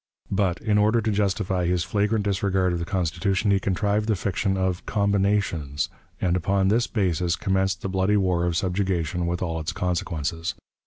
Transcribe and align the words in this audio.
But, 0.31 0.59
in 0.59 0.79
order 0.79 0.99
to 0.99 1.11
justify 1.11 1.67
his 1.67 1.83
flagrant 1.83 2.25
disregard 2.25 2.73
of 2.73 2.79
the 2.79 2.85
Constitution, 2.85 3.51
he 3.51 3.59
contrived 3.59 4.07
the 4.07 4.15
fiction 4.15 4.57
of 4.57 4.83
"combinations," 4.87 5.89
and 6.19 6.35
upon 6.35 6.69
this 6.69 6.87
basis 6.87 7.35
commenced 7.35 7.83
the 7.83 7.87
bloody 7.87 8.17
war 8.17 8.45
of 8.47 8.57
subjugation 8.57 9.27
with 9.27 9.43
all 9.43 9.59
its 9.59 9.71
consequences. 9.71 10.55